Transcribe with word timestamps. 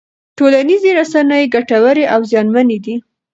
ټولنیزې 0.37 0.91
رسنۍ 0.99 1.43
ګټورې 1.55 2.05
او 2.13 2.19
زیانمنې 2.29 2.77
دي. 2.85 2.95